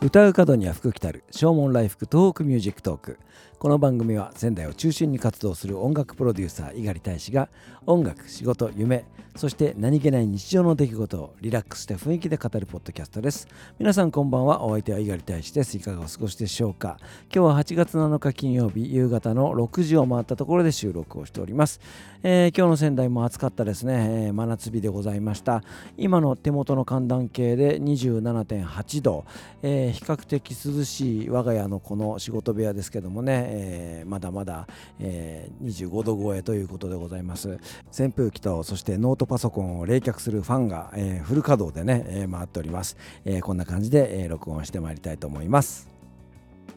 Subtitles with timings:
[0.00, 3.18] 唱う門には福来たる唱門来福東北 Music Talk。
[3.58, 7.48] この番組は仙台を中心に活動する音楽プロデューサー猪狩大使が
[7.86, 9.04] 音楽仕事夢
[9.34, 13.46] そして何気ない日常の出来事をリラックスした雰囲気で語るポッドキャストです。
[13.78, 14.64] 皆さんこんばんは。
[14.64, 15.76] お相手は猪狩大使です。
[15.76, 16.98] いかがお過ごしでしょうか。
[17.32, 21.80] 今日は8月7日金曜日夕方の6時を回ったところで収録をしております、
[22.24, 25.62] えー、今日の仙台も暑かったですね、えー、真夏日でございました。
[25.96, 29.24] 今の手元の寒暖計で27.8度、
[29.62, 34.66] えー、比較的涼しい我が家のこの仕事部屋ですけどもね、えまだまだ、
[35.00, 37.58] え25度超えということでございます。
[37.92, 45.97] 扇風機とそしてノートパソコンを冷却するファンが、え、フル稼働でね、え、回っております、え、こんな感じで、えー、録音してまいりたいと思います。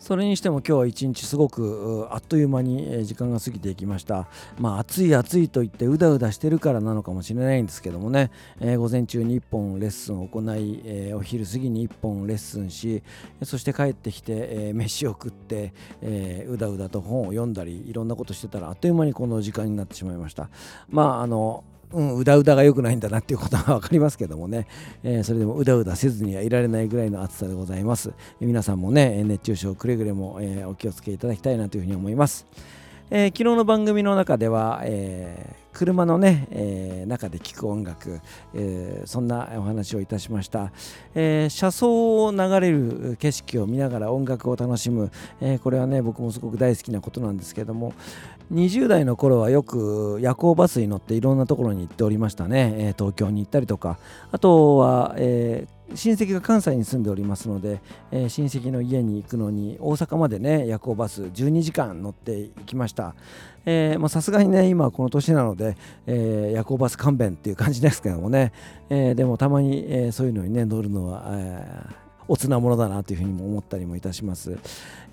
[0.00, 4.28] それにしても今日は一日すごくあっという間に時間が過ぎていきました。
[4.58, 13.02] まあ暑い暑いと言ってうだうだしてるからなのかもしれないんですけどもね、えー、午前中に1本レッスンを行い、えー、お昼過ぎに1本レッスンし、
[13.42, 20.48] そして帰ってきて、えー、飯を食って、えうだうだと本を読んだりいろんなことしてたらあっという間にこの時間になってしまいました。
[20.88, 21.62] まああの
[21.92, 24.66] うん、うだうだが良くないんだなっていうことは分かりますけどもね、
[25.02, 28.12] えー、それでもうだうだせずにはいられないぐらいの暑さでございます。
[28.40, 32.46] 皆さんもね、熱中症くれぐれも、えー、お気をつけいただきたいなというふうに思います。
[33.10, 38.20] え、昨日の番組の中では、えー、車のね、えー、中で聴く音楽、
[38.54, 40.72] えー、そんなお話をいたしました、
[41.14, 47.94] えー、車窓を流れる景色を見ながら音楽を楽しむ、えこれはね僕もすごく大好きなことなんですけども
[48.52, 53.98] 20代の頃はよく夜行バスに乗っていろんなところに行っておりましたね、え東京に行ったりとか。
[54.32, 57.80] あとは、えー親戚が関西に住んでおりますので、
[58.12, 63.14] えー、親戚の家に行くのに大阪までね夜行バス12時間乗って行きました。
[64.08, 65.76] さすがにね今この年なので、
[66.06, 68.52] えー、夜行バス勘弁っていう感じですけどもね、
[68.88, 74.56] えー、でもたまに、えー、そういうのにね乗るのは、えーおつなものだなというふうにも思ったりもいたします、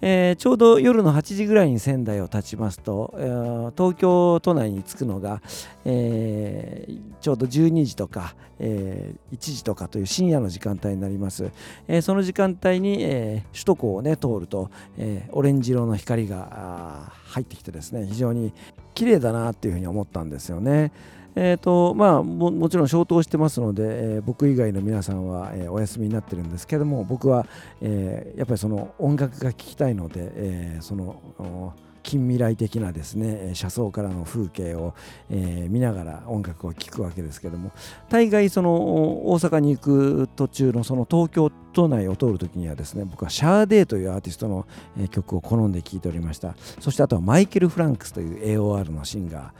[0.01, 5.41] えー、ちょうど夜の8時ぐらいに仙台を立ちますと、えー、東京都内に着くのが、
[5.83, 11.49] えー、ちょうど12時とか、え、1時とかという深夜の時間帯になります、
[11.87, 14.69] え、その時間帯に、え、首都高をね通ると、
[14.99, 18.53] え、オレンジ色の光が入ってきてですね非常に
[18.93, 20.91] 綺麗だなっていうふうに思ったんですよね。
[21.39, 27.45] えーとまあ、ももちろん消灯してますので、えー、僕以外の皆さんは、えー、お休みになってるんですけども僕は、
[27.79, 31.75] えー、やっぱりその音楽が聴きたいので、えその
[32.07, 34.95] 近未来的なですね車窓からの風景を、
[35.29, 37.71] えー、見ながら音楽を聴くわけですけども
[38.07, 44.65] 大概その大阪に行く途中のその東京都内を通るときにはですね僕はシャーデーというアーティストの、
[45.11, 49.51] 曲を好んで聴いておりましたそしてあとはマイケル・フランクスという AOR のシンガー、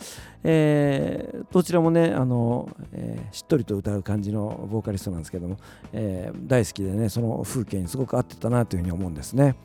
[0.45, 5.57] えー、どちらもねあの、えー、しっとりと歌う感じのボーカリストなんですけども、
[5.91, 9.57] えー、大好きでねその風景にすごく合ってたなというふうに思うんですね。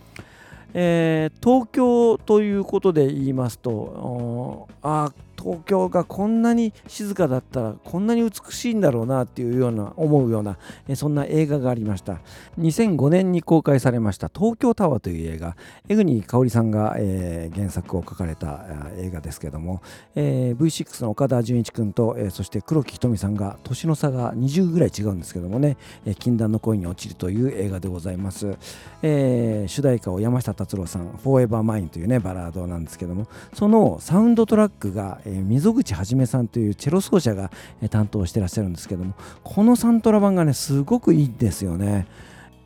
[0.74, 5.12] えー、東京ということで言いますとあ
[5.42, 10.56] 東京がこんなに静かだったらこんなに美しいんだろうなっていうような思うような
[10.94, 12.20] そんな映画がありました。
[12.58, 15.56] 2005年に公開されました東京タワーという映画。
[15.88, 18.66] 江国香織さんが、えー、原作を書かれた
[18.98, 19.82] 映画ですけども、
[20.14, 28.56] えー、V6 の岡田准一君と、えー、そして黒木瞳さんが年の差が20ぐらい違うんですけどもね、え、禁断の恋に落ちるという映画でございます、
[29.02, 37.50] えー、主題歌を山下達郎さん「フォーエバーマイン」というねバラードなんですけどもそのサウンドトラックが、溝口はじめさんというチェロ奏者が、
[37.80, 42.06] えー、担当してらっしゃるんですけどもこのサントラ版がねすごくいいんですよね。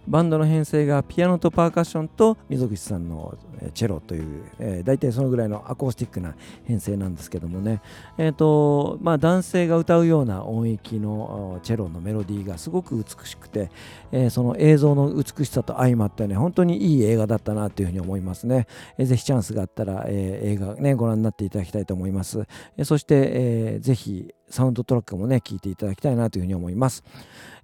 [0.08, 3.36] バンドの編成がピアノとパーカッションと溝口さんの
[3.74, 6.34] チェロという、えー、大体そのぐらいのアコースティックな
[6.64, 7.80] 編成なんですけどもね、
[8.18, 13.70] えーとまあ、男性が歌うような音域のチェロのメロディーがすごく美しくて、
[14.12, 18.66] えー、その映像の美しさと相まってね本当にいい映画だったなというふうに思いますね、
[18.98, 22.46] えー、ぜひチャンスがあったら、えー、映画ねご覧になっていただきたいと思います、
[22.76, 27.02] えー、そして、えー、ぜひサウンドトラックもね聴いていただきたいなというふうに思います、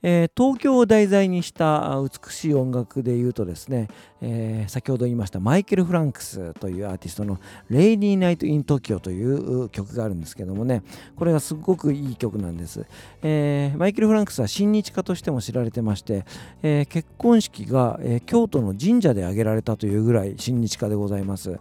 [0.03, 3.89] えー、東京を題材にした美しい音楽でいうとですね、
[4.21, 7.39] えー、先ほど言いましたマイケル・フランクスというアーティストの
[7.71, 10.83] 「レイニー・ナイト・イン・トキオ」という曲があるんですけどもね
[11.17, 12.85] これがすごくいい曲なんです、
[13.23, 16.25] えー、マイケル・フランクスは親日家としても知られてまして、
[16.63, 21.59] え結婚式が、え京都の神社で挙げられたというぐらい親日家でございます。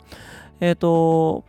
[0.59, 1.43] えっ、と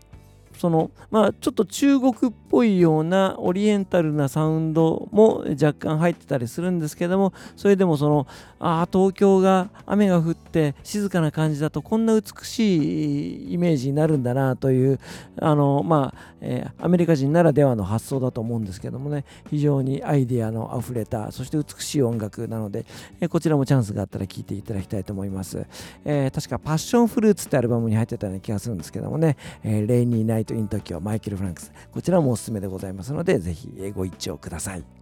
[0.58, 2.16] そのまあちょっと中国っ
[2.50, 8.26] ぽいようなオリエンタルなサウンドも若干入ってたりするんですけどもそれでもその
[8.62, 15.00] ああ東京が雨が降って静かな感じだとこんな美しいイメージになるんだなという
[15.40, 22.86] あのまあ、えー、アメリカ人ならではの発想だと思うんですけどもね非常にアイデアのあふれたそして美しい音楽なので、
[23.20, 25.66] えー、こちらもチャンスがあったら聴いていただきたいと思います、
[26.04, 35.01] えー、確かパッションフルーツってアルバムに入ってたような気がするんですけどもね、えー、レイニーナイトイントキオマイケル・フランクスこちらもおすすめでございますのでぜひご一聴ください。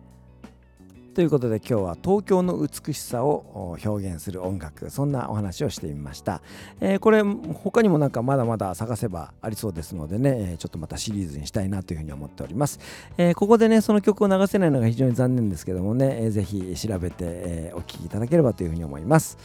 [1.15, 6.41] ということで今日は東京の美しさを表現する音楽そんなお話をしてみました、
[6.81, 12.79] えー、これ他にもなんかまだまだ探せばありそうですのでねちょっとまたシリーズにしたいなというふうに思っております、
[13.19, 19.37] えー、ここでねその曲を流せないのが非常に残念ですけどもね、えー、ぜひ調べて、お聴きいただければというふうに思います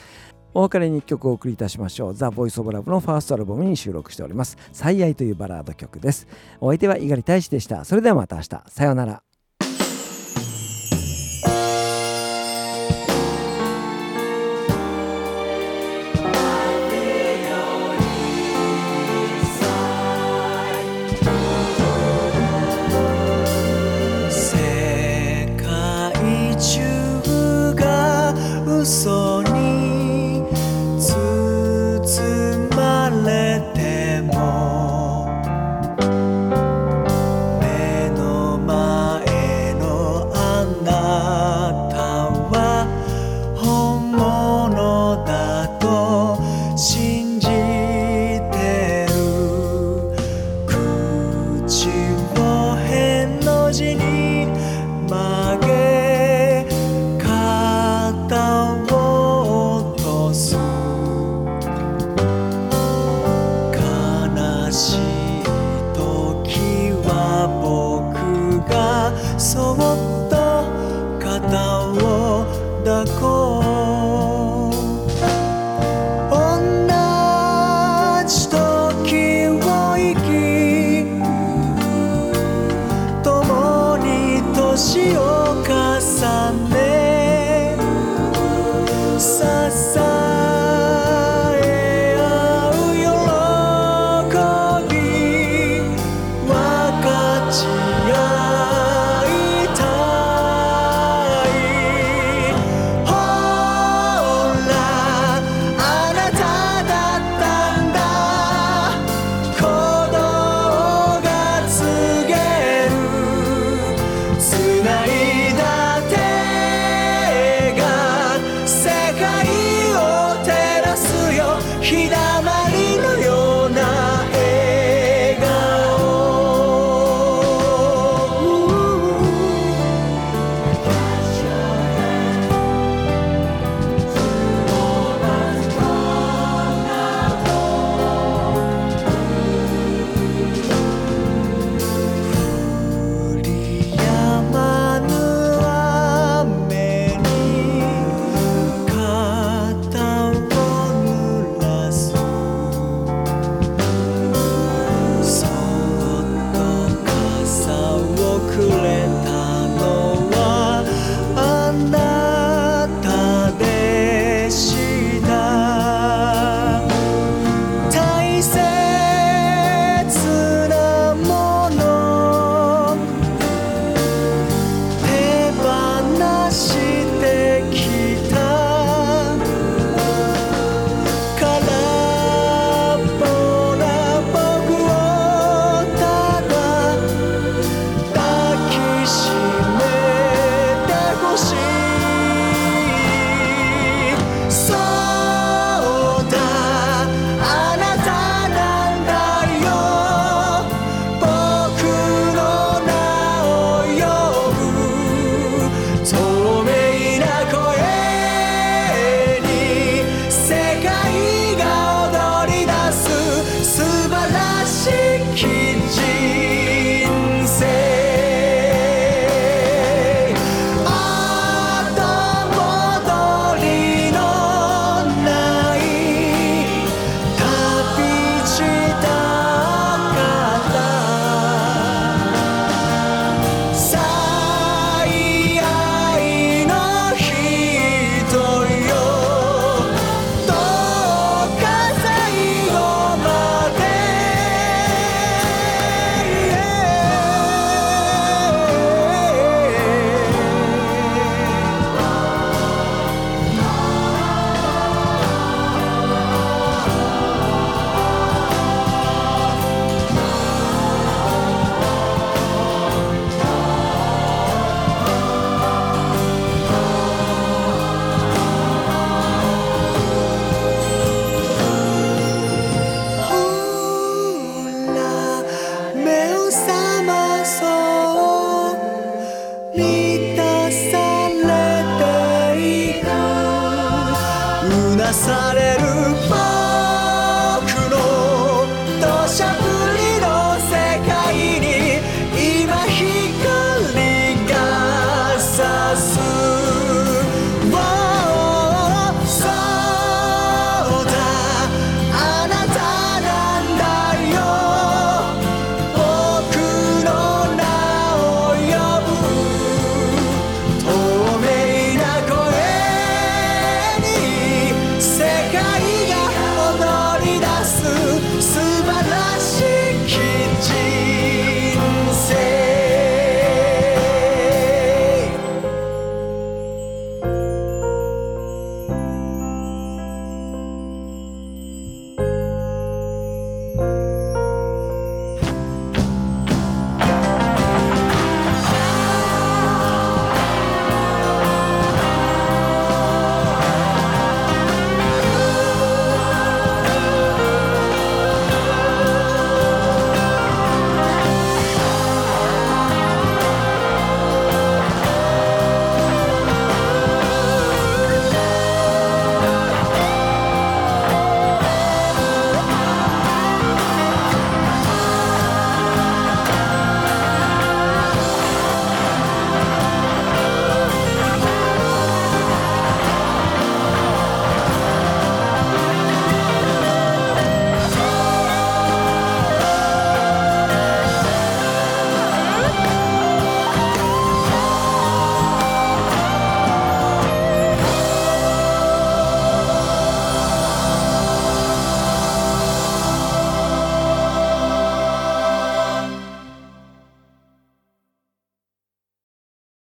[0.54, 2.14] お別れに1曲お送りいたしましょう。
[2.14, 4.58] ザ・ボイス・オブ・ラブのファーストアルバムに収録しております。
[4.72, 6.28] 最愛というバラード曲です。
[6.62, 7.84] お相手は猪狩大使でした。
[7.84, 8.64] それではまた明日。
[8.70, 9.25] さようなら。